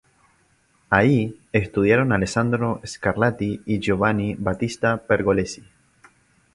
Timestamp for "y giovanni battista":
3.67-4.97